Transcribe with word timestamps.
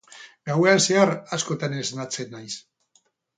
Gauean 0.49 0.79
zehar 0.87 1.11
askotan 1.37 1.77
esnatzen 1.83 2.35
naiz. 2.39 2.51